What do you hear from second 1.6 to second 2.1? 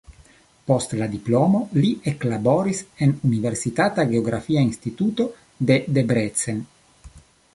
li